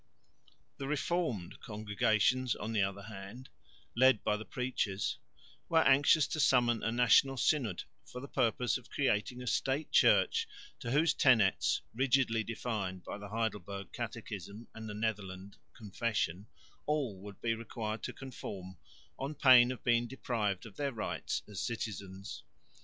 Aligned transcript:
The 0.79 0.87
"Reformed" 0.87 1.59
congregations 1.59 2.55
on 2.55 2.71
the 2.73 2.81
other 2.81 3.03
hand, 3.03 3.49
led 3.95 4.23
by 4.23 4.35
the 4.35 4.45
preachers, 4.45 5.19
were 5.69 5.83
anxious 5.83 6.25
to 6.29 6.39
summon 6.39 6.81
a 6.81 6.91
National 6.91 7.37
Synod 7.37 7.83
for 8.03 8.19
the 8.19 8.27
purpose 8.27 8.79
of 8.79 8.89
creating 8.89 9.43
a 9.43 9.45
State 9.45 9.91
Church 9.91 10.47
to 10.79 10.89
whose 10.89 11.13
tenets, 11.13 11.83
rigidly 11.93 12.43
defined 12.43 13.03
by 13.03 13.19
the 13.19 13.29
Heidelberg 13.29 13.91
catechism 13.91 14.67
and 14.73 14.89
the 14.89 14.95
Netherland 14.95 15.57
confession, 15.75 16.47
all 16.87 17.19
would 17.21 17.39
be 17.39 17.53
required 17.53 18.01
to 18.01 18.11
conform 18.11 18.77
on 19.19 19.35
pain 19.35 19.71
of 19.71 19.83
being 19.83 20.07
deprived 20.07 20.65
of 20.65 20.77
their 20.77 20.91
rights 20.91 21.43
as 21.47 21.61
citizens. 21.61 22.41